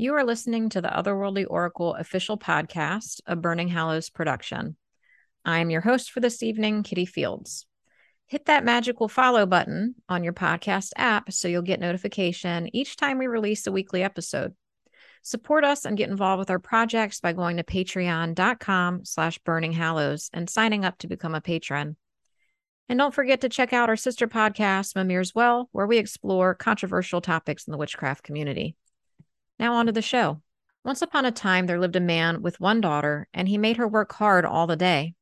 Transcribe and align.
You 0.00 0.14
are 0.14 0.22
listening 0.22 0.68
to 0.68 0.80
the 0.80 0.86
Otherworldly 0.86 1.44
Oracle 1.50 1.96
official 1.96 2.38
podcast, 2.38 3.20
a 3.26 3.34
Burning 3.34 3.66
Hallows 3.66 4.10
production. 4.10 4.76
I 5.44 5.58
am 5.58 5.70
your 5.70 5.80
host 5.80 6.12
for 6.12 6.20
this 6.20 6.40
evening, 6.40 6.84
Kitty 6.84 7.04
Fields. 7.04 7.66
Hit 8.26 8.44
that 8.44 8.64
magical 8.64 9.08
follow 9.08 9.44
button 9.44 9.96
on 10.08 10.22
your 10.22 10.34
podcast 10.34 10.92
app 10.94 11.32
so 11.32 11.48
you'll 11.48 11.62
get 11.62 11.80
notification 11.80 12.72
each 12.72 12.94
time 12.94 13.18
we 13.18 13.26
release 13.26 13.66
a 13.66 13.72
weekly 13.72 14.04
episode. 14.04 14.54
Support 15.24 15.64
us 15.64 15.84
and 15.84 15.96
get 15.96 16.10
involved 16.10 16.38
with 16.38 16.50
our 16.50 16.60
projects 16.60 17.18
by 17.18 17.32
going 17.32 17.56
to 17.56 17.64
patreon.com 17.64 19.04
slash 19.04 19.38
burning 19.38 19.72
hallows 19.72 20.30
and 20.32 20.48
signing 20.48 20.84
up 20.84 20.96
to 20.98 21.08
become 21.08 21.34
a 21.34 21.40
patron. 21.40 21.96
And 22.88 23.00
don't 23.00 23.12
forget 23.12 23.40
to 23.40 23.48
check 23.48 23.72
out 23.72 23.88
our 23.88 23.96
sister 23.96 24.28
podcast, 24.28 24.94
Mimir's 24.94 25.34
Well, 25.34 25.68
where 25.72 25.88
we 25.88 25.98
explore 25.98 26.54
controversial 26.54 27.20
topics 27.20 27.66
in 27.66 27.72
the 27.72 27.78
witchcraft 27.78 28.22
community. 28.22 28.76
Now, 29.58 29.74
on 29.74 29.86
to 29.86 29.92
the 29.92 30.02
show. 30.02 30.42
Once 30.84 31.02
upon 31.02 31.24
a 31.24 31.32
time, 31.32 31.66
there 31.66 31.80
lived 31.80 31.96
a 31.96 32.00
man 32.00 32.42
with 32.42 32.60
one 32.60 32.80
daughter, 32.80 33.28
and 33.34 33.48
he 33.48 33.58
made 33.58 33.76
her 33.76 33.88
work 33.88 34.12
hard 34.14 34.44
all 34.44 34.66
the 34.66 34.76
day. 34.76 35.14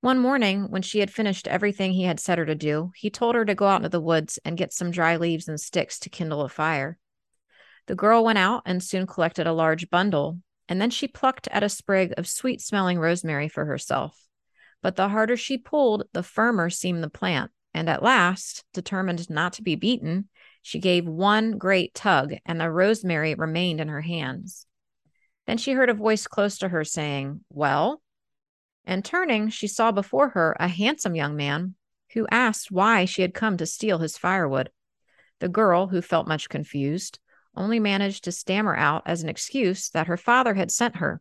One 0.00 0.18
morning, 0.18 0.70
when 0.70 0.82
she 0.82 0.98
had 0.98 1.10
finished 1.10 1.48
everything 1.48 1.92
he 1.92 2.02
had 2.02 2.20
set 2.20 2.36
her 2.36 2.44
to 2.44 2.54
do, 2.54 2.92
he 2.94 3.08
told 3.08 3.34
her 3.34 3.44
to 3.44 3.54
go 3.54 3.66
out 3.66 3.76
into 3.76 3.88
the 3.88 4.00
woods 4.00 4.38
and 4.44 4.58
get 4.58 4.72
some 4.72 4.90
dry 4.90 5.16
leaves 5.16 5.48
and 5.48 5.58
sticks 5.58 5.98
to 6.00 6.10
kindle 6.10 6.42
a 6.42 6.48
fire. 6.48 6.98
The 7.86 7.94
girl 7.94 8.24
went 8.24 8.38
out 8.38 8.62
and 8.66 8.82
soon 8.82 9.06
collected 9.06 9.46
a 9.46 9.52
large 9.52 9.88
bundle, 9.88 10.40
and 10.68 10.80
then 10.80 10.90
she 10.90 11.08
plucked 11.08 11.48
at 11.48 11.62
a 11.62 11.68
sprig 11.68 12.12
of 12.16 12.26
sweet 12.26 12.60
smelling 12.60 12.98
rosemary 12.98 13.48
for 13.48 13.64
herself. 13.64 14.18
But 14.82 14.96
the 14.96 15.08
harder 15.08 15.36
she 15.36 15.56
pulled, 15.56 16.04
the 16.12 16.22
firmer 16.22 16.68
seemed 16.68 17.02
the 17.02 17.08
plant, 17.08 17.50
and 17.72 17.88
at 17.88 18.02
last, 18.02 18.64
determined 18.74 19.30
not 19.30 19.54
to 19.54 19.62
be 19.62 19.74
beaten, 19.74 20.28
she 20.64 20.78
gave 20.78 21.06
one 21.06 21.58
great 21.58 21.92
tug, 21.92 22.36
and 22.46 22.58
the 22.58 22.70
rosemary 22.70 23.34
remained 23.34 23.82
in 23.82 23.88
her 23.88 24.00
hands. 24.00 24.64
Then 25.46 25.58
she 25.58 25.72
heard 25.72 25.90
a 25.90 25.94
voice 25.94 26.26
close 26.26 26.56
to 26.58 26.70
her 26.70 26.84
saying, 26.84 27.44
Well? 27.50 28.00
And 28.86 29.04
turning, 29.04 29.50
she 29.50 29.66
saw 29.66 29.92
before 29.92 30.30
her 30.30 30.56
a 30.58 30.68
handsome 30.68 31.14
young 31.14 31.36
man 31.36 31.74
who 32.14 32.26
asked 32.30 32.72
why 32.72 33.04
she 33.04 33.20
had 33.20 33.34
come 33.34 33.58
to 33.58 33.66
steal 33.66 33.98
his 33.98 34.16
firewood. 34.16 34.70
The 35.38 35.50
girl, 35.50 35.88
who 35.88 36.00
felt 36.00 36.26
much 36.26 36.48
confused, 36.48 37.18
only 37.54 37.78
managed 37.78 38.24
to 38.24 38.32
stammer 38.32 38.74
out 38.74 39.02
as 39.04 39.22
an 39.22 39.28
excuse 39.28 39.90
that 39.90 40.06
her 40.06 40.16
father 40.16 40.54
had 40.54 40.70
sent 40.70 40.96
her. 40.96 41.20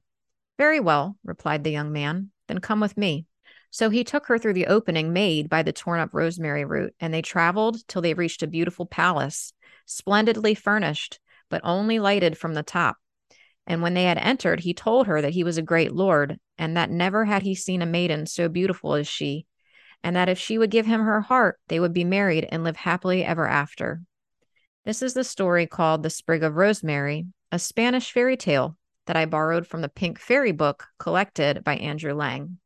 Very 0.58 0.80
well, 0.80 1.18
replied 1.22 1.66
the 1.66 1.72
young 1.72 1.92
man. 1.92 2.32
Then 2.48 2.60
come 2.60 2.80
with 2.80 2.96
me. 2.96 3.26
So 3.74 3.90
he 3.90 4.04
took 4.04 4.28
her 4.28 4.38
through 4.38 4.54
the 4.54 4.68
opening 4.68 5.14
made 5.14 5.50
by 5.50 5.64
the 5.64 5.74
torn 5.74 6.00
up 6.00 6.14
rosemary 6.14 6.64
root, 6.64 6.94
and 7.00 7.12
they 7.12 7.24
traveled 7.24 7.80
till 7.88 8.04
they 8.04 8.14
reached 8.14 8.44
a 8.44 8.48
beautiful 8.48 8.86
palace, 8.86 9.52
splendidly 9.88 10.54
furnished, 10.54 11.20
but 11.50 11.62
only 11.64 11.98
lighted 11.98 12.38
from 12.38 12.54
the 12.54 12.62
top. 12.62 12.98
And 13.66 13.82
when 13.82 13.96
they 13.96 14.04
had 14.04 14.20
entered, 14.20 14.60
he 14.60 14.76
told 14.76 15.08
her 15.08 15.24
that 15.24 15.34
he 15.34 15.44
was 15.44 15.58
a 15.58 15.64
great 15.64 15.92
lord, 15.92 16.40
and 16.56 16.78
that 16.78 16.92
never 16.92 17.26
had 17.26 17.42
he 17.42 17.56
seen 17.56 17.82
a 17.82 17.88
maiden 17.88 18.28
so 18.28 18.48
beautiful 18.48 18.94
as 18.94 19.08
she, 19.08 19.48
and 20.04 20.16
that 20.16 20.30
if 20.30 20.38
she 20.38 20.60
would 20.60 20.70
give 20.70 20.86
him 20.86 21.02
her 21.02 21.22
heart, 21.22 21.60
they 21.68 21.80
would 21.80 21.94
be 21.94 22.04
married 22.04 22.48
and 22.52 22.64
live 22.64 22.76
happily 22.76 23.26
ever 23.26 23.48
after. 23.48 24.04
This 24.86 25.02
is 25.02 25.16
the 25.16 25.24
story 25.24 25.66
called 25.66 26.04
The 26.04 26.12
Sprig 26.12 26.44
of 26.44 26.58
Rosemary, 26.58 27.26
a 27.52 27.58
Spanish 27.58 28.12
fairy 28.12 28.38
tale 28.38 28.78
that 29.08 29.18
I 29.18 29.26
borrowed 29.26 29.66
from 29.66 29.82
the 29.82 29.90
Pink 29.90 30.20
Fairy 30.20 30.52
book 30.52 30.86
collected 31.00 31.64
by 31.64 31.78
Andrew 31.78 32.14
Lang. 32.14 32.60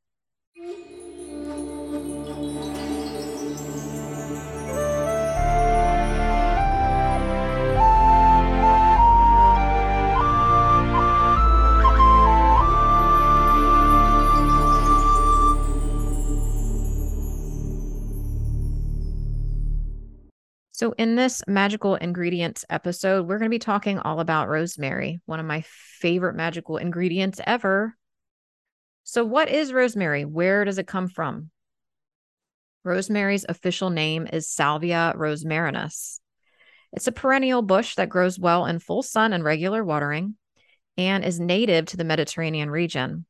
So, 20.77 20.91
in 20.91 21.15
this 21.15 21.41
magical 21.47 21.95
ingredients 21.95 22.63
episode, 22.69 23.27
we're 23.27 23.39
going 23.39 23.49
to 23.49 23.55
be 23.55 23.57
talking 23.57 23.97
all 23.97 24.19
about 24.19 24.47
rosemary, 24.47 25.19
one 25.25 25.39
of 25.39 25.45
my 25.47 25.63
favorite 25.65 26.35
magical 26.35 26.77
ingredients 26.77 27.41
ever. 27.47 27.97
So, 29.03 29.25
what 29.25 29.49
is 29.49 29.73
rosemary? 29.73 30.23
Where 30.23 30.65
does 30.65 30.77
it 30.77 30.85
come 30.85 31.07
from? 31.07 31.49
Rosemary's 32.83 33.43
official 33.49 33.89
name 33.89 34.27
is 34.31 34.51
Salvia 34.51 35.13
rosmarinus. 35.15 36.19
It's 36.93 37.07
a 37.07 37.11
perennial 37.11 37.63
bush 37.63 37.95
that 37.95 38.09
grows 38.09 38.37
well 38.37 38.67
in 38.67 38.77
full 38.77 39.01
sun 39.01 39.33
and 39.33 39.43
regular 39.43 39.83
watering 39.83 40.35
and 40.95 41.25
is 41.25 41.39
native 41.39 41.87
to 41.87 41.97
the 41.97 42.03
Mediterranean 42.03 42.69
region. 42.69 43.25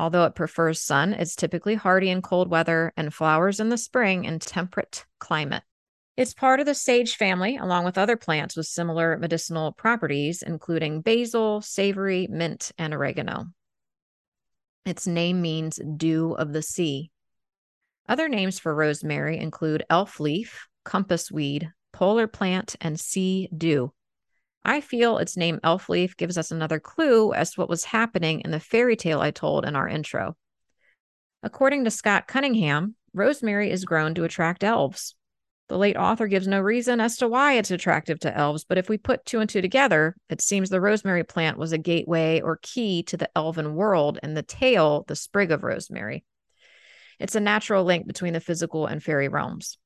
Although 0.00 0.24
it 0.24 0.34
prefers 0.34 0.80
sun, 0.80 1.14
it's 1.14 1.36
typically 1.36 1.76
hardy 1.76 2.10
in 2.10 2.22
cold 2.22 2.48
weather 2.48 2.92
and 2.96 3.14
flowers 3.14 3.60
in 3.60 3.68
the 3.68 3.78
spring 3.78 4.24
in 4.24 4.40
temperate 4.40 5.06
climate. 5.20 5.62
It's 6.14 6.34
part 6.34 6.60
of 6.60 6.66
the 6.66 6.74
sage 6.74 7.16
family, 7.16 7.56
along 7.56 7.86
with 7.86 7.96
other 7.96 8.16
plants 8.16 8.54
with 8.54 8.66
similar 8.66 9.16
medicinal 9.16 9.72
properties, 9.72 10.42
including 10.42 11.00
basil, 11.00 11.62
savory, 11.62 12.26
mint, 12.30 12.70
and 12.76 12.92
oregano. 12.92 13.46
Its 14.84 15.06
name 15.06 15.40
means 15.40 15.80
dew 15.96 16.32
of 16.32 16.52
the 16.52 16.60
sea. 16.60 17.10
Other 18.08 18.28
names 18.28 18.58
for 18.58 18.74
rosemary 18.74 19.38
include 19.38 19.84
elf 19.88 20.20
leaf, 20.20 20.66
compass 20.84 21.30
weed, 21.30 21.70
polar 21.92 22.26
plant, 22.26 22.76
and 22.80 23.00
sea 23.00 23.48
dew. 23.56 23.94
I 24.64 24.82
feel 24.82 25.16
its 25.16 25.36
name 25.36 25.60
elf 25.64 25.88
leaf 25.88 26.16
gives 26.16 26.36
us 26.36 26.50
another 26.50 26.78
clue 26.78 27.32
as 27.32 27.52
to 27.52 27.60
what 27.60 27.70
was 27.70 27.84
happening 27.84 28.40
in 28.40 28.50
the 28.50 28.60
fairy 28.60 28.96
tale 28.96 29.20
I 29.20 29.30
told 29.30 29.64
in 29.64 29.74
our 29.76 29.88
intro. 29.88 30.36
According 31.42 31.84
to 31.84 31.90
Scott 31.90 32.28
Cunningham, 32.28 32.96
rosemary 33.14 33.70
is 33.70 33.86
grown 33.86 34.14
to 34.14 34.24
attract 34.24 34.62
elves. 34.62 35.14
The 35.72 35.78
late 35.78 35.96
author 35.96 36.26
gives 36.26 36.46
no 36.46 36.60
reason 36.60 37.00
as 37.00 37.16
to 37.16 37.28
why 37.28 37.54
it's 37.54 37.70
attractive 37.70 38.20
to 38.20 38.36
elves, 38.36 38.62
but 38.62 38.76
if 38.76 38.90
we 38.90 38.98
put 38.98 39.24
two 39.24 39.40
and 39.40 39.48
two 39.48 39.62
together, 39.62 40.14
it 40.28 40.42
seems 40.42 40.68
the 40.68 40.82
rosemary 40.82 41.24
plant 41.24 41.56
was 41.56 41.72
a 41.72 41.78
gateway 41.78 42.42
or 42.42 42.58
key 42.60 43.02
to 43.04 43.16
the 43.16 43.30
elven 43.34 43.74
world, 43.74 44.18
and 44.22 44.36
the 44.36 44.42
tale, 44.42 45.06
the 45.08 45.16
sprig 45.16 45.50
of 45.50 45.62
rosemary. 45.62 46.24
It's 47.18 47.36
a 47.36 47.40
natural 47.40 47.84
link 47.84 48.06
between 48.06 48.34
the 48.34 48.40
physical 48.40 48.84
and 48.84 49.02
fairy 49.02 49.28
realms. 49.28 49.78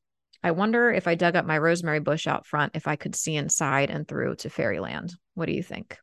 I 0.42 0.50
wonder 0.50 0.90
if 0.90 1.06
I 1.06 1.14
dug 1.14 1.36
up 1.36 1.46
my 1.46 1.56
rosemary 1.56 2.00
bush 2.00 2.26
out 2.26 2.46
front 2.46 2.72
if 2.74 2.88
I 2.88 2.96
could 2.96 3.14
see 3.14 3.36
inside 3.36 3.88
and 3.88 4.08
through 4.08 4.34
to 4.38 4.50
fairyland. 4.50 5.14
What 5.34 5.46
do 5.46 5.52
you 5.52 5.62
think? 5.62 5.96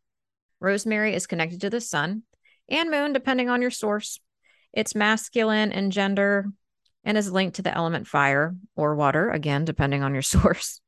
Rosemary 0.61 1.13
is 1.13 1.27
connected 1.27 1.59
to 1.59 1.69
the 1.69 1.81
sun 1.81 2.23
and 2.69 2.89
moon, 2.89 3.11
depending 3.11 3.49
on 3.49 3.61
your 3.61 3.69
source. 3.69 4.21
It's 4.71 4.95
masculine 4.95 5.73
in 5.73 5.91
gender, 5.91 6.45
and 7.03 7.17
is 7.17 7.31
linked 7.31 7.57
to 7.57 7.61
the 7.61 7.75
element 7.75 8.07
fire 8.07 8.55
or 8.75 8.95
water, 8.95 9.29
again, 9.29 9.65
depending 9.65 10.03
on 10.03 10.13
your 10.13 10.21
source. 10.23 10.81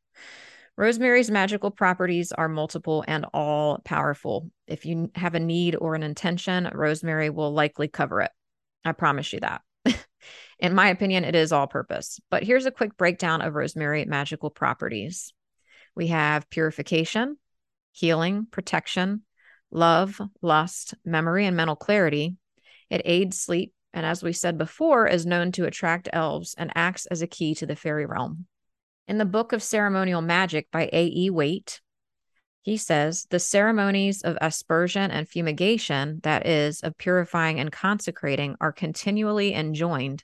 Rosemary's 0.78 1.32
magical 1.32 1.72
properties 1.72 2.34
are 2.34 2.50
multiple 2.50 3.04
and 3.08 3.26
all 3.34 3.80
powerful. 3.86 4.50
If 4.68 4.86
you 4.86 5.10
have 5.16 5.34
a 5.34 5.40
need 5.40 5.76
or 5.76 5.96
an 5.96 6.04
intention, 6.04 6.70
rosemary 6.74 7.30
will 7.30 7.54
likely 7.54 7.88
cover 7.88 8.22
it. 8.22 8.32
I 8.84 8.92
promise 8.92 9.32
you 9.32 9.40
that. 9.40 9.62
In 10.60 10.76
my 10.76 10.90
opinion, 10.90 11.24
it 11.24 11.36
is 11.36 11.54
all 11.54 11.68
purpose. 11.68 12.20
But 12.30 12.44
here's 12.44 12.66
a 12.66 12.72
quick 12.72 12.98
breakdown 12.98 13.42
of 13.42 13.56
rosemary 13.56 14.04
magical 14.06 14.50
properties 14.50 15.34
we 15.96 16.08
have 16.08 16.50
purification, 16.50 17.38
healing, 17.94 18.48
protection, 18.52 19.22
love, 19.72 20.20
lust, 20.42 20.94
memory, 21.06 21.46
and 21.46 21.56
mental 21.56 21.78
clarity. 21.78 22.36
It 22.90 23.02
aids 23.06 23.40
sleep, 23.40 23.74
and 23.96 24.06
as 24.06 24.22
we 24.22 24.34
said 24.34 24.58
before, 24.58 25.08
is 25.08 25.26
known 25.26 25.54
to 25.54 25.66
attract 25.66 26.10
elves 26.12 26.54
and 26.58 26.72
acts 26.76 27.06
as 27.08 27.22
a 27.22 27.28
key 27.28 27.56
to 27.56 27.66
the 27.66 27.78
fairy 27.78 28.06
realm. 28.06 28.46
In 29.08 29.18
the 29.18 29.26
Book 29.26 29.54
of 29.54 29.64
Ceremonial 29.64 30.22
Magic 30.22 30.68
by 30.70 30.90
A.E. 30.92 31.30
Waite, 31.30 31.82
he 32.62 32.76
says 32.76 33.26
the 33.30 33.40
ceremonies 33.40 34.22
of 34.22 34.38
aspersion 34.42 35.12
and 35.12 35.30
fumigation, 35.30 36.20
that 36.24 36.46
is, 36.46 36.82
of 36.82 36.98
purifying 36.98 37.60
and 37.60 37.72
consecrating, 37.72 38.56
are 38.60 38.74
continually 38.74 39.54
enjoined. 39.54 40.24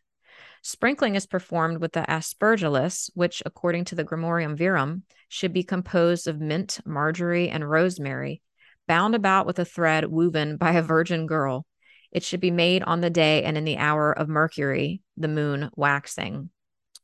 Sprinkling 0.64 1.16
is 1.16 1.26
performed 1.26 1.80
with 1.80 1.94
the 1.94 2.02
aspergillus, 2.10 3.10
which, 3.14 3.42
according 3.46 3.86
to 3.86 3.96
the 3.96 4.04
Grimorium 4.04 4.58
Verum, 4.58 5.04
should 5.30 5.54
be 5.54 5.64
composed 5.64 6.28
of 6.28 6.42
mint, 6.42 6.80
marjoram, 6.84 7.50
and 7.52 7.70
rosemary, 7.70 8.42
bound 8.88 9.16
about 9.16 9.46
with 9.46 9.60
a 9.60 9.66
thread 9.66 10.06
woven 10.06 10.58
by 10.58 10.74
a 10.74 10.82
virgin 10.82 11.26
girl. 11.26 11.66
It 12.12 12.24
should 12.24 12.42
be 12.42 12.52
made 12.52 12.84
on 12.84 13.02
the 13.02 13.10
day 13.10 13.44
and 13.44 13.58
in 13.58 13.64
the 13.64 13.78
hour 13.78 14.12
of 14.12 14.28
Mercury, 14.28 15.02
the 15.18 15.28
moon 15.28 15.70
waxing, 15.76 16.50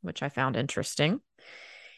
which 0.01 0.21
I 0.21 0.30
found 0.30 0.56
interesting. 0.56 1.21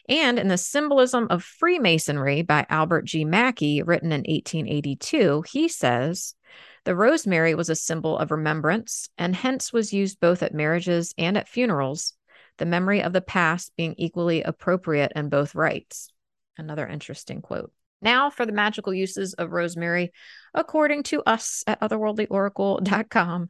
And 0.08 0.40
in 0.40 0.48
the 0.48 0.58
Symbolism 0.58 1.28
of 1.30 1.44
Freemasonry 1.44 2.42
by 2.42 2.66
Albert 2.70 3.06
G. 3.06 3.26
Mackey, 3.26 3.84
written 3.84 4.12
in 4.12 4.22
1882, 4.22 5.44
he 5.52 5.68
says 5.68 6.36
the 6.84 6.96
rosemary 6.96 7.54
was 7.54 7.70
a 7.70 7.76
symbol 7.76 8.18
of 8.18 8.32
remembrance 8.32 9.10
and 9.18 9.36
hence 9.36 9.72
was 9.72 9.94
used 9.94 10.20
both 10.20 10.42
at 10.42 10.54
marriages 10.54 11.14
and 11.18 11.38
at 11.38 11.48
funerals, 11.48 12.16
the 12.58 12.66
memory 12.66 13.04
of 13.04 13.14
the 13.14 13.22
past 13.22 13.72
being 13.78 13.94
equally 13.98 14.42
appropriate 14.42 15.12
in 15.16 15.30
both 15.30 15.54
rites. 15.54 16.10
Another 16.58 16.88
interesting 16.88 17.42
quote. 17.42 17.72
Now 18.02 18.30
for 18.30 18.46
the 18.46 18.52
magical 18.52 18.94
uses 18.94 19.34
of 19.34 19.52
rosemary, 19.52 20.12
according 20.54 21.04
to 21.04 21.22
us 21.24 21.64
at 21.68 21.80
otherworldlyoracle.com. 21.82 23.50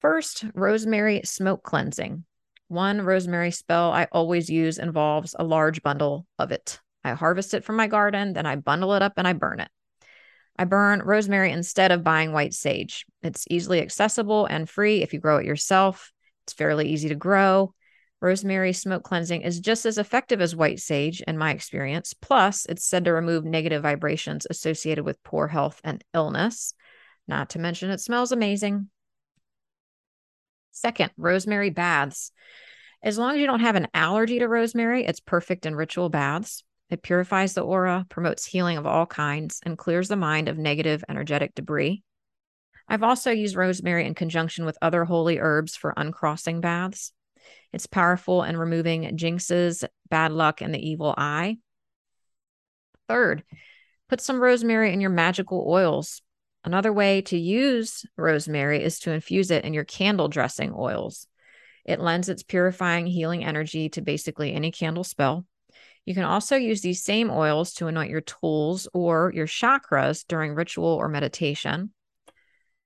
First, 0.00 0.44
rosemary 0.54 1.22
smoke 1.24 1.62
cleansing. 1.62 2.24
One 2.68 3.02
rosemary 3.02 3.50
spell 3.50 3.90
I 3.92 4.06
always 4.12 4.50
use 4.50 4.78
involves 4.78 5.34
a 5.38 5.44
large 5.44 5.82
bundle 5.82 6.26
of 6.38 6.52
it. 6.52 6.80
I 7.02 7.12
harvest 7.12 7.54
it 7.54 7.64
from 7.64 7.76
my 7.76 7.86
garden, 7.86 8.34
then 8.34 8.46
I 8.46 8.56
bundle 8.56 8.94
it 8.94 9.02
up 9.02 9.14
and 9.16 9.26
I 9.26 9.32
burn 9.32 9.60
it. 9.60 9.70
I 10.58 10.64
burn 10.64 11.02
rosemary 11.02 11.52
instead 11.52 11.92
of 11.92 12.04
buying 12.04 12.32
white 12.32 12.52
sage. 12.52 13.06
It's 13.22 13.46
easily 13.48 13.80
accessible 13.80 14.46
and 14.46 14.68
free 14.68 15.02
if 15.02 15.12
you 15.12 15.20
grow 15.20 15.38
it 15.38 15.46
yourself. 15.46 16.12
It's 16.44 16.52
fairly 16.52 16.88
easy 16.88 17.08
to 17.08 17.14
grow. 17.14 17.74
Rosemary 18.20 18.72
smoke 18.72 19.04
cleansing 19.04 19.42
is 19.42 19.60
just 19.60 19.86
as 19.86 19.96
effective 19.96 20.40
as 20.40 20.56
white 20.56 20.80
sage, 20.80 21.20
in 21.20 21.38
my 21.38 21.52
experience. 21.52 22.14
Plus, 22.14 22.66
it's 22.66 22.84
said 22.84 23.04
to 23.04 23.12
remove 23.12 23.44
negative 23.44 23.82
vibrations 23.82 24.46
associated 24.50 25.04
with 25.04 25.22
poor 25.22 25.46
health 25.46 25.80
and 25.84 26.02
illness. 26.12 26.74
Not 27.28 27.50
to 27.50 27.60
mention, 27.60 27.90
it 27.90 28.00
smells 28.00 28.32
amazing. 28.32 28.88
Second, 30.72 31.10
rosemary 31.16 31.70
baths. 31.70 32.32
As 33.02 33.18
long 33.18 33.34
as 33.34 33.40
you 33.40 33.46
don't 33.46 33.60
have 33.60 33.76
an 33.76 33.88
allergy 33.94 34.40
to 34.40 34.48
rosemary, 34.48 35.04
it's 35.04 35.20
perfect 35.20 35.66
in 35.66 35.76
ritual 35.76 36.08
baths. 36.08 36.64
It 36.90 37.02
purifies 37.02 37.54
the 37.54 37.60
aura, 37.60 38.06
promotes 38.08 38.46
healing 38.46 38.78
of 38.78 38.86
all 38.86 39.06
kinds, 39.06 39.60
and 39.64 39.78
clears 39.78 40.08
the 40.08 40.16
mind 40.16 40.48
of 40.48 40.58
negative 40.58 41.04
energetic 41.08 41.54
debris. 41.54 42.02
I've 42.88 43.02
also 43.02 43.30
used 43.30 43.54
rosemary 43.54 44.06
in 44.06 44.14
conjunction 44.14 44.64
with 44.64 44.78
other 44.80 45.04
holy 45.04 45.38
herbs 45.38 45.76
for 45.76 45.92
uncrossing 45.96 46.60
baths. 46.60 47.12
It's 47.72 47.86
powerful 47.86 48.42
in 48.42 48.56
removing 48.56 49.16
jinxes, 49.16 49.84
bad 50.08 50.32
luck, 50.32 50.60
and 50.60 50.74
the 50.74 50.88
evil 50.88 51.14
eye. 51.16 51.58
Third, 53.08 53.44
put 54.08 54.20
some 54.20 54.40
rosemary 54.40 54.92
in 54.92 55.00
your 55.00 55.10
magical 55.10 55.64
oils. 55.66 56.22
Another 56.64 56.92
way 56.92 57.22
to 57.22 57.38
use 57.38 58.04
rosemary 58.16 58.82
is 58.82 58.98
to 59.00 59.12
infuse 59.12 59.50
it 59.50 59.64
in 59.64 59.74
your 59.74 59.84
candle 59.84 60.28
dressing 60.28 60.74
oils. 60.76 61.26
It 61.84 62.00
lends 62.00 62.28
its 62.28 62.42
purifying, 62.42 63.06
healing 63.06 63.44
energy 63.44 63.88
to 63.90 64.02
basically 64.02 64.52
any 64.52 64.70
candle 64.70 65.04
spell. 65.04 65.46
You 66.04 66.14
can 66.14 66.24
also 66.24 66.56
use 66.56 66.80
these 66.80 67.02
same 67.02 67.30
oils 67.30 67.74
to 67.74 67.86
anoint 67.86 68.10
your 68.10 68.22
tools 68.22 68.88
or 68.92 69.32
your 69.34 69.46
chakras 69.46 70.26
during 70.26 70.54
ritual 70.54 70.88
or 70.88 71.08
meditation. 71.08 71.92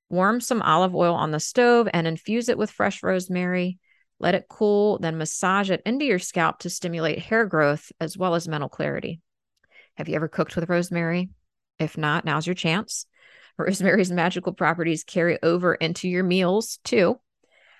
Warm 0.08 0.40
some 0.40 0.60
olive 0.60 0.94
oil 0.94 1.14
on 1.14 1.30
the 1.30 1.40
stove 1.40 1.88
and 1.92 2.06
infuse 2.06 2.48
it 2.48 2.58
with 2.58 2.70
fresh 2.70 3.02
rosemary. 3.02 3.78
Let 4.22 4.36
it 4.36 4.46
cool, 4.48 4.98
then 5.00 5.18
massage 5.18 5.70
it 5.70 5.82
into 5.84 6.04
your 6.04 6.20
scalp 6.20 6.60
to 6.60 6.70
stimulate 6.70 7.18
hair 7.18 7.44
growth 7.44 7.90
as 8.00 8.16
well 8.16 8.36
as 8.36 8.46
mental 8.46 8.68
clarity. 8.68 9.20
Have 9.96 10.08
you 10.08 10.14
ever 10.14 10.28
cooked 10.28 10.54
with 10.54 10.68
rosemary? 10.68 11.30
If 11.80 11.98
not, 11.98 12.24
now's 12.24 12.46
your 12.46 12.54
chance. 12.54 13.04
Rosemary's 13.58 14.12
magical 14.12 14.52
properties 14.52 15.02
carry 15.02 15.42
over 15.42 15.74
into 15.74 16.08
your 16.08 16.22
meals 16.22 16.78
too. 16.84 17.18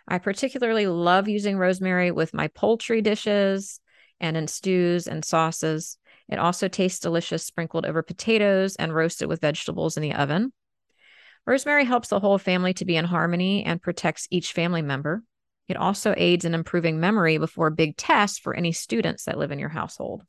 I 0.08 0.18
particularly 0.18 0.88
love 0.88 1.28
using 1.28 1.56
rosemary 1.56 2.10
with 2.10 2.34
my 2.34 2.48
poultry 2.48 3.02
dishes 3.02 3.80
and 4.18 4.36
in 4.36 4.48
stews 4.48 5.06
and 5.06 5.24
sauces. 5.24 5.96
It 6.28 6.40
also 6.40 6.66
tastes 6.66 6.98
delicious 6.98 7.44
sprinkled 7.44 7.86
over 7.86 8.02
potatoes 8.02 8.74
and 8.74 8.92
roasted 8.92 9.28
with 9.28 9.40
vegetables 9.40 9.96
in 9.96 10.02
the 10.02 10.14
oven. 10.14 10.52
Rosemary 11.46 11.84
helps 11.84 12.08
the 12.08 12.20
whole 12.20 12.38
family 12.38 12.74
to 12.74 12.84
be 12.84 12.96
in 12.96 13.04
harmony 13.04 13.64
and 13.64 13.80
protects 13.80 14.26
each 14.30 14.52
family 14.52 14.82
member. 14.82 15.22
It 15.68 15.76
also 15.76 16.14
aids 16.16 16.44
in 16.44 16.54
improving 16.54 17.00
memory 17.00 17.38
before 17.38 17.70
big 17.70 17.96
tests 17.96 18.38
for 18.38 18.54
any 18.54 18.72
students 18.72 19.24
that 19.24 19.38
live 19.38 19.52
in 19.52 19.58
your 19.58 19.68
household. 19.68 20.24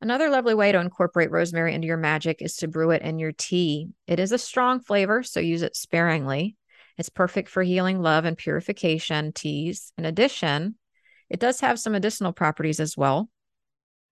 Another 0.00 0.30
lovely 0.30 0.54
way 0.54 0.72
to 0.72 0.80
incorporate 0.80 1.30
rosemary 1.30 1.74
into 1.74 1.86
your 1.86 1.98
magic 1.98 2.40
is 2.40 2.56
to 2.56 2.68
brew 2.68 2.90
it 2.90 3.02
in 3.02 3.18
your 3.18 3.32
tea. 3.32 3.88
It 4.06 4.18
is 4.18 4.32
a 4.32 4.38
strong 4.38 4.80
flavor, 4.80 5.22
so 5.22 5.40
use 5.40 5.62
it 5.62 5.76
sparingly. 5.76 6.56
It's 6.96 7.10
perfect 7.10 7.48
for 7.48 7.62
healing, 7.62 8.00
love, 8.00 8.24
and 8.24 8.36
purification 8.36 9.32
teas. 9.32 9.92
In 9.98 10.06
addition, 10.06 10.76
it 11.28 11.40
does 11.40 11.60
have 11.60 11.78
some 11.78 11.92
medicinal 11.92 12.32
properties 12.32 12.80
as 12.80 12.96
well. 12.96 13.28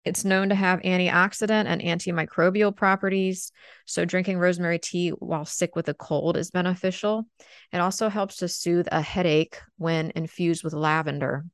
It's 0.05 0.25
known 0.25 0.49
to 0.49 0.55
have 0.55 0.81
antioxidant 0.81 1.67
and 1.67 1.83
antimicrobial 1.83 2.75
properties. 2.75 3.53
So, 3.85 4.07
drinking 4.07 4.39
rosemary 4.39 4.79
tea 4.79 5.11
while 5.11 5.45
sick 5.45 5.77
with 5.77 5.89
a 5.89 5.95
cold 5.95 6.39
is 6.39 6.51
beneficial. 6.51 7.27
It 7.71 7.79
also 7.79 8.09
helps 8.09 8.37
to 8.37 8.49
soothe 8.49 8.89
a 8.91 9.03
headache 9.03 9.59
when 9.77 10.13
infused 10.15 10.65
with 10.65 10.73
lavender 10.73 11.45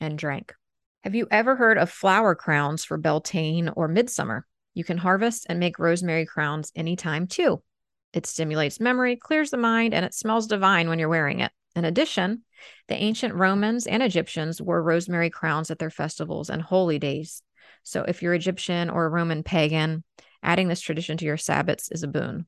and 0.00 0.16
drank. 0.16 0.54
Have 1.04 1.14
you 1.14 1.26
ever 1.30 1.54
heard 1.54 1.76
of 1.76 1.90
flower 1.90 2.34
crowns 2.34 2.84
for 2.84 2.96
Beltane 2.96 3.68
or 3.68 3.88
Midsummer? 3.88 4.46
You 4.72 4.84
can 4.84 4.98
harvest 4.98 5.46
and 5.48 5.60
make 5.60 5.78
rosemary 5.78 6.24
crowns 6.24 6.72
anytime 6.74 7.26
too. 7.26 7.62
It 8.12 8.26
stimulates 8.26 8.80
memory, 8.80 9.16
clears 9.16 9.50
the 9.50 9.56
mind, 9.56 9.92
and 9.92 10.04
it 10.04 10.14
smells 10.14 10.46
divine 10.46 10.88
when 10.88 10.98
you're 10.98 11.08
wearing 11.08 11.40
it. 11.40 11.52
In 11.76 11.84
addition, 11.84 12.42
the 12.88 12.96
ancient 12.96 13.34
Romans 13.34 13.86
and 13.86 14.02
Egyptians 14.02 14.60
wore 14.60 14.82
rosemary 14.82 15.30
crowns 15.30 15.70
at 15.70 15.78
their 15.78 15.90
festivals 15.90 16.50
and 16.50 16.62
holy 16.62 16.98
days. 16.98 17.42
So 17.82 18.02
if 18.02 18.22
you're 18.22 18.34
Egyptian 18.34 18.90
or 18.90 19.06
a 19.06 19.10
Roman 19.10 19.42
pagan, 19.42 20.04
adding 20.42 20.68
this 20.68 20.80
tradition 20.80 21.16
to 21.18 21.24
your 21.24 21.36
sabbats 21.36 21.92
is 21.92 22.02
a 22.02 22.08
boon. 22.08 22.46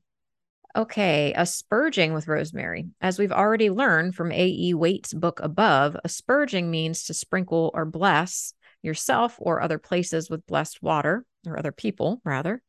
Okay, 0.75 1.33
a 1.33 1.41
asperging 1.41 2.13
with 2.13 2.27
rosemary. 2.27 2.87
As 2.99 3.19
we've 3.19 3.31
already 3.31 3.69
learned 3.69 4.15
from 4.15 4.31
A.E. 4.31 4.73
Waite's 4.73 5.13
book 5.13 5.39
above, 5.43 5.95
asperging 6.03 6.71
means 6.71 7.03
to 7.03 7.13
sprinkle 7.13 7.69
or 7.75 7.85
bless 7.85 8.53
yourself 8.81 9.35
or 9.37 9.61
other 9.61 9.77
places 9.77 10.29
with 10.29 10.47
blessed 10.47 10.81
water, 10.81 11.25
or 11.45 11.59
other 11.59 11.71
people, 11.71 12.21
rather. 12.23 12.61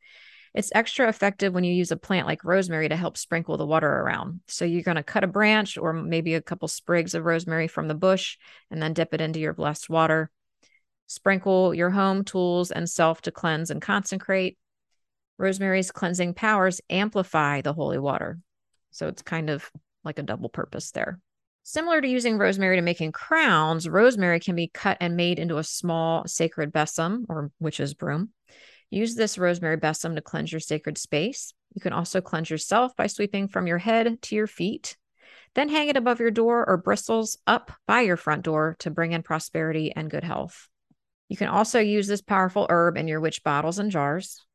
It's 0.55 0.71
extra 0.73 1.09
effective 1.09 1.53
when 1.53 1.65
you 1.65 1.75
use 1.75 1.91
a 1.91 1.97
plant 1.97 2.29
like 2.29 2.45
rosemary 2.45 2.89
to 2.89 2.97
help 2.97 3.17
sprinkle 3.17 3.57
the 3.57 3.67
water 3.67 3.89
around. 3.89 4.41
So 4.47 4.65
you're 4.65 4.83
going 4.83 4.97
to 4.97 5.03
cut 5.03 5.25
a 5.25 5.29
branch 5.29 5.77
or 5.77 5.93
maybe 5.93 6.35
a 6.35 6.41
couple 6.41 6.69
sprigs 6.69 7.15
of 7.15 7.25
rosemary 7.25 7.67
from 7.67 7.89
the 7.89 7.95
bush 7.95 8.37
and 8.71 8.81
then 8.81 8.93
dip 8.93 9.13
it 9.15 9.21
into 9.21 9.41
your 9.41 9.53
blessed 9.53 9.91
water. 9.91 10.31
Sprinkle 11.07 11.75
your 11.75 11.91
home, 11.91 12.25
tools, 12.25 12.71
and 12.71 12.89
self 12.89 13.23
to 13.23 13.31
cleanse 13.31 13.71
and 13.71 13.81
consecrate. 13.81 14.57
Rosemary's 15.39 15.91
cleansing 15.91 16.35
powers 16.35 16.81
amplify 16.89 17.61
the 17.61 17.73
holy 17.73 17.99
water. 17.99 18.39
So 18.91 19.09
it's 19.09 19.23
kind 19.23 19.51
of 19.51 19.71
like 20.05 20.19
a 20.19 20.23
double 20.23 20.49
purpose 20.49 20.93
there. 20.93 21.19
Similar 21.65 22.01
to 22.03 22.09
using 22.09 22.37
rosemary 22.37 22.77
to 22.77 22.83
making 22.83 23.13
crowns, 23.13 23.89
rosemary 23.89 24.39
can 24.39 24.55
be 24.55 24.69
cut 24.73 24.99
and 25.01 25.17
made 25.17 25.39
into 25.39 25.57
a 25.57 25.65
small 25.65 26.27
sacred 26.27 26.73
besom 26.73 27.27
or 27.29 27.51
witch's 27.59 27.95
broom. 27.95 28.31
Use 28.91 29.15
this 29.15 29.39
rosemary 29.39 29.79
besom 29.79 30.15
to 30.15 30.21
cleanse 30.21 30.53
your 30.53 30.61
sacred 30.61 30.99
space. 30.99 31.55
You 31.75 31.81
can 31.81 31.93
also 31.93 32.21
cleanse 32.21 32.51
yourself 32.51 32.95
by 32.97 33.07
sweeping 33.07 33.49
from 33.49 33.67
your 33.67 33.79
head 33.79 34.21
to 34.23 34.37
your 34.37 34.47
feet. 34.47 34.97
Then 35.55 35.69
hang 35.69 35.89
it 35.89 35.97
above 35.97 36.21
your 36.21 36.31
door 36.31 36.69
or 36.69 36.77
bristles 36.77 37.39
up 37.47 37.73
by 37.87 38.03
your 38.03 38.17
front 38.17 38.43
door 38.43 38.77
to 38.81 38.91
bring 38.91 39.13
in 39.13 39.23
prosperity 39.23 39.91
and 39.95 40.11
good 40.11 40.25
health. 40.25 40.69
You 41.35 41.37
can 41.37 41.49
also 41.49 41.81
use 41.81 42.07
this 42.07 42.23
powerful 42.23 42.69
herb 42.71 42.97
in 42.97 43.09
your 43.09 43.21
witch 43.21 43.43
bottles 43.43 43.81
and 43.81 43.91
jars. 43.91 44.47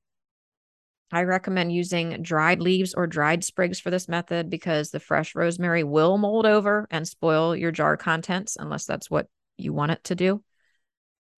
I 1.12 1.24
recommend 1.24 1.74
using 1.74 2.22
dried 2.22 2.62
leaves 2.62 2.94
or 2.94 3.06
dried 3.06 3.44
sprigs 3.44 3.82
for 3.82 3.90
this 3.90 4.08
method 4.08 4.50
because 4.50 4.90
the 4.90 5.02
fresh 5.02 5.36
rosemary 5.36 5.84
will 5.84 6.18
mold 6.18 6.46
over 6.46 6.88
and 6.90 7.06
spoil 7.06 7.54
your 7.54 7.74
jar 7.74 7.98
contents 7.98 8.56
unless 8.58 8.86
that's 8.86 9.12
what 9.12 9.28
you 9.58 9.74
want 9.74 9.92
it 9.92 10.06
to 10.06 10.16
do. 10.16 10.42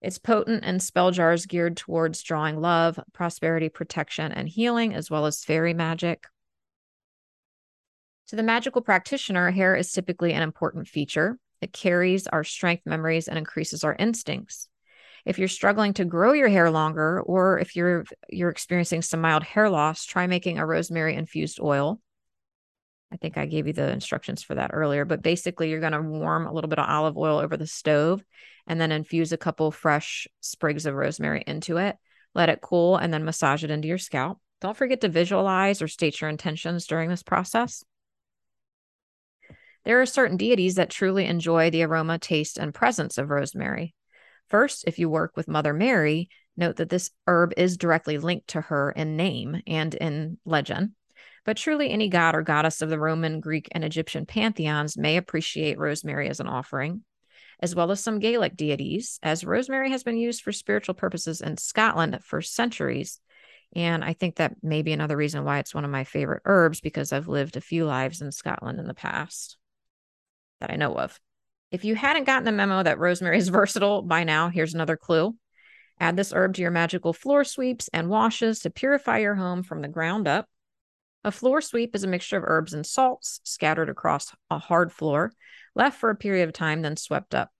It's 0.00 0.18
potent 0.18 0.62
in 0.62 0.78
spell 0.78 1.10
jars 1.10 1.46
geared 1.46 1.76
towards 1.76 2.22
drawing 2.22 2.60
love, 2.60 3.00
prosperity, 3.12 3.68
protection, 3.68 4.30
and 4.30 4.48
healing, 4.48 4.94
as 4.94 5.10
well 5.10 5.26
as 5.26 5.42
fairy 5.42 5.74
magic. 5.74 6.24
To 8.28 8.36
the 8.36 8.44
magical 8.44 8.80
practitioner, 8.80 9.50
hair 9.50 9.74
is 9.74 9.90
typically 9.90 10.34
an 10.34 10.42
important 10.42 10.86
feature. 10.86 11.36
It 11.60 11.72
carries 11.72 12.28
our 12.28 12.44
strength 12.44 12.86
memories 12.86 13.26
and 13.26 13.36
increases 13.36 13.82
our 13.82 13.96
instincts. 13.98 14.68
If 15.24 15.38
you're 15.38 15.48
struggling 15.48 15.94
to 15.94 16.04
grow 16.04 16.32
your 16.32 16.48
hair 16.48 16.70
longer 16.70 17.20
or 17.20 17.58
if 17.58 17.76
you're 17.76 18.04
you're 18.28 18.50
experiencing 18.50 19.02
some 19.02 19.20
mild 19.20 19.44
hair 19.44 19.70
loss, 19.70 20.04
try 20.04 20.26
making 20.26 20.58
a 20.58 20.66
rosemary 20.66 21.14
infused 21.14 21.60
oil. 21.60 22.00
I 23.12 23.16
think 23.16 23.36
I 23.36 23.46
gave 23.46 23.66
you 23.66 23.72
the 23.72 23.90
instructions 23.90 24.42
for 24.42 24.54
that 24.54 24.70
earlier, 24.72 25.04
but 25.04 25.22
basically 25.22 25.68
you're 25.68 25.80
going 25.80 25.92
to 25.92 26.00
warm 26.00 26.46
a 26.46 26.52
little 26.52 26.68
bit 26.68 26.78
of 26.78 26.88
olive 26.88 27.18
oil 27.18 27.38
over 27.38 27.56
the 27.56 27.66
stove 27.66 28.24
and 28.66 28.80
then 28.80 28.90
infuse 28.90 29.32
a 29.32 29.36
couple 29.36 29.70
fresh 29.70 30.26
sprigs 30.40 30.86
of 30.86 30.94
rosemary 30.94 31.44
into 31.46 31.76
it. 31.76 31.96
Let 32.34 32.48
it 32.48 32.62
cool 32.62 32.96
and 32.96 33.12
then 33.12 33.24
massage 33.24 33.64
it 33.64 33.70
into 33.70 33.88
your 33.88 33.98
scalp. 33.98 34.40
Don't 34.62 34.76
forget 34.76 35.02
to 35.02 35.08
visualize 35.08 35.82
or 35.82 35.88
state 35.88 36.20
your 36.20 36.30
intentions 36.30 36.86
during 36.86 37.10
this 37.10 37.22
process. 37.22 37.84
There 39.84 40.00
are 40.00 40.06
certain 40.06 40.36
deities 40.36 40.76
that 40.76 40.90
truly 40.90 41.26
enjoy 41.26 41.70
the 41.70 41.82
aroma, 41.82 42.18
taste, 42.18 42.56
and 42.56 42.72
presence 42.72 43.18
of 43.18 43.30
rosemary. 43.30 43.94
First, 44.52 44.84
if 44.86 44.98
you 44.98 45.08
work 45.08 45.34
with 45.34 45.48
Mother 45.48 45.72
Mary, 45.72 46.28
note 46.58 46.76
that 46.76 46.90
this 46.90 47.10
herb 47.26 47.54
is 47.56 47.78
directly 47.78 48.18
linked 48.18 48.48
to 48.48 48.60
her 48.60 48.90
in 48.92 49.16
name 49.16 49.62
and 49.66 49.94
in 49.94 50.36
legend. 50.44 50.90
But 51.46 51.56
truly, 51.56 51.88
any 51.88 52.10
god 52.10 52.34
or 52.34 52.42
goddess 52.42 52.82
of 52.82 52.90
the 52.90 52.98
Roman, 52.98 53.40
Greek, 53.40 53.70
and 53.72 53.82
Egyptian 53.82 54.26
pantheons 54.26 54.98
may 54.98 55.16
appreciate 55.16 55.78
rosemary 55.78 56.28
as 56.28 56.38
an 56.38 56.48
offering, 56.48 57.02
as 57.60 57.74
well 57.74 57.90
as 57.92 58.04
some 58.04 58.18
Gaelic 58.18 58.54
deities, 58.54 59.18
as 59.22 59.42
rosemary 59.42 59.90
has 59.90 60.02
been 60.02 60.18
used 60.18 60.42
for 60.42 60.52
spiritual 60.52 60.96
purposes 60.96 61.40
in 61.40 61.56
Scotland 61.56 62.20
for 62.22 62.42
centuries. 62.42 63.20
And 63.74 64.04
I 64.04 64.12
think 64.12 64.36
that 64.36 64.62
may 64.62 64.82
be 64.82 64.92
another 64.92 65.16
reason 65.16 65.44
why 65.44 65.60
it's 65.60 65.74
one 65.74 65.86
of 65.86 65.90
my 65.90 66.04
favorite 66.04 66.42
herbs 66.44 66.82
because 66.82 67.10
I've 67.10 67.26
lived 67.26 67.56
a 67.56 67.62
few 67.62 67.86
lives 67.86 68.20
in 68.20 68.30
Scotland 68.30 68.78
in 68.78 68.86
the 68.86 68.92
past 68.92 69.56
that 70.60 70.70
I 70.70 70.76
know 70.76 70.94
of. 70.94 71.18
If 71.72 71.86
you 71.86 71.96
hadn't 71.96 72.24
gotten 72.24 72.44
the 72.44 72.52
memo 72.52 72.82
that 72.82 72.98
rosemary 72.98 73.38
is 73.38 73.48
versatile 73.48 74.02
by 74.02 74.24
now, 74.24 74.50
here's 74.50 74.74
another 74.74 74.96
clue. 74.96 75.34
Add 75.98 76.16
this 76.16 76.32
herb 76.32 76.54
to 76.54 76.62
your 76.62 76.70
magical 76.70 77.14
floor 77.14 77.44
sweeps 77.44 77.88
and 77.92 78.10
washes 78.10 78.60
to 78.60 78.70
purify 78.70 79.18
your 79.18 79.34
home 79.34 79.62
from 79.62 79.80
the 79.80 79.88
ground 79.88 80.28
up. 80.28 80.46
A 81.24 81.30
floor 81.30 81.60
sweep 81.62 81.94
is 81.94 82.04
a 82.04 82.08
mixture 82.08 82.36
of 82.36 82.44
herbs 82.44 82.74
and 82.74 82.84
salts 82.84 83.40
scattered 83.44 83.88
across 83.88 84.34
a 84.50 84.58
hard 84.58 84.92
floor, 84.92 85.32
left 85.74 85.98
for 85.98 86.10
a 86.10 86.16
period 86.16 86.46
of 86.48 86.52
time, 86.52 86.82
then 86.82 86.96
swept 86.96 87.34
up. 87.34 87.50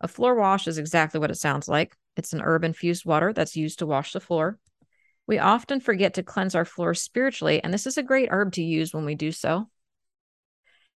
A 0.00 0.06
floor 0.06 0.36
wash 0.36 0.68
is 0.68 0.78
exactly 0.78 1.18
what 1.18 1.30
it 1.30 1.38
sounds 1.38 1.66
like. 1.66 1.96
It's 2.16 2.32
an 2.32 2.42
herb 2.42 2.62
infused 2.62 3.06
water 3.06 3.32
that's 3.32 3.56
used 3.56 3.80
to 3.80 3.86
wash 3.86 4.12
the 4.12 4.20
floor. 4.20 4.58
We 5.26 5.38
often 5.38 5.80
forget 5.80 6.14
to 6.14 6.22
cleanse 6.22 6.54
our 6.54 6.64
floors 6.64 7.02
spiritually, 7.02 7.62
and 7.64 7.74
this 7.74 7.86
is 7.86 7.98
a 7.98 8.02
great 8.02 8.28
herb 8.30 8.52
to 8.52 8.62
use 8.62 8.94
when 8.94 9.04
we 9.04 9.14
do 9.14 9.32
so. 9.32 9.68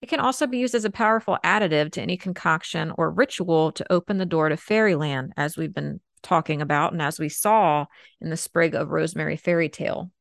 It 0.02 0.08
can 0.08 0.20
also 0.20 0.48
be 0.48 0.60
used 0.60 0.76
as 0.76 0.86
a 0.86 0.90
powerful 0.90 1.38
additive 1.44 1.92
to 1.94 2.02
any 2.02 2.16
concoction 2.16 2.94
or 2.98 3.12
ritual 3.12 3.72
to 3.74 3.92
open 3.92 4.18
the 4.18 4.26
door 4.26 4.50
to 4.50 4.56
fairyland, 4.56 5.34
as 5.36 5.58
we've 5.58 5.74
been 5.74 6.00
talking 6.22 6.62
about 6.62 6.94
and 6.94 7.02
as 7.02 7.20
we 7.20 7.30
saw 7.30 7.86
in 8.22 8.30
the 8.30 8.38
Sprig 8.38 8.76
of 8.76 8.90
Rosemary 8.90 9.36
fairy 9.36 9.70
tale. 9.70 10.12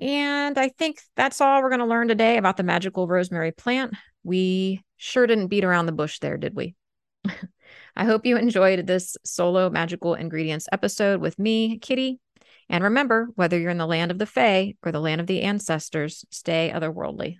And 0.00 0.58
I 0.58 0.68
think 0.68 1.00
that's 1.16 1.40
all 1.40 1.62
we're 1.62 1.68
going 1.68 1.78
to 1.78 1.86
learn 1.86 2.08
today 2.08 2.36
about 2.36 2.56
the 2.56 2.64
magical 2.64 3.06
rosemary 3.06 3.52
plant. 3.52 3.94
We 4.24 4.82
sure 4.96 5.26
didn't 5.26 5.46
beat 5.46 5.64
around 5.64 5.86
the 5.86 5.92
bush 5.92 6.18
there, 6.18 6.36
did 6.36 6.56
we? 6.56 6.74
I 7.96 8.04
hope 8.04 8.26
you 8.26 8.36
enjoyed 8.36 8.86
this 8.86 9.16
solo 9.24 9.70
magical 9.70 10.14
ingredients 10.14 10.68
episode 10.72 11.20
with 11.20 11.38
me, 11.38 11.78
Kitty. 11.78 12.18
And 12.68 12.82
remember, 12.82 13.28
whether 13.36 13.58
you're 13.58 13.70
in 13.70 13.78
the 13.78 13.86
land 13.86 14.10
of 14.10 14.18
the 14.18 14.26
Fae 14.26 14.74
or 14.82 14.90
the 14.90 15.00
land 15.00 15.20
of 15.20 15.26
the 15.28 15.42
ancestors, 15.42 16.24
stay 16.30 16.72
otherworldly. 16.74 17.36